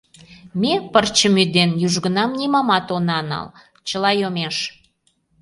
Ме, 0.61 0.73
пырчым 0.93 1.33
ӱден, 1.43 1.71
южгунам 1.85 2.31
нимомат 2.39 2.85
она 2.97 3.19
нал, 3.29 3.47
чыла 3.87 4.11
йомеш. 4.19 4.57